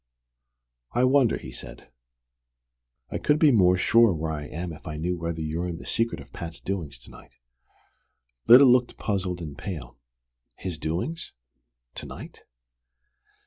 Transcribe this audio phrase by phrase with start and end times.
[0.93, 1.91] "I wonder?" he said.
[3.11, 5.85] "I could be more sure where I am if I knew whether you're in the
[5.85, 7.35] secret of Pat's doings to night."
[8.47, 9.99] Lyda looked puzzled and pale.
[10.57, 11.33] "His doings
[11.93, 12.45] to night?